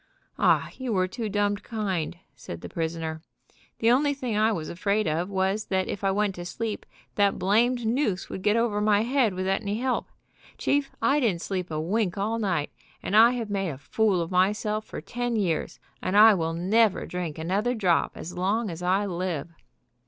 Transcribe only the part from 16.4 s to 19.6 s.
never drink another drop as long as I live."